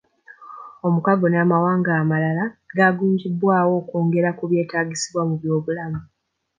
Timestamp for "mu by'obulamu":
5.29-6.01